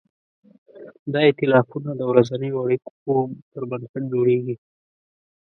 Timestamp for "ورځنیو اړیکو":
2.11-2.89